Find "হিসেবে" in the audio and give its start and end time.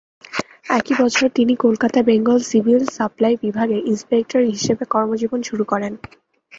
4.51-4.83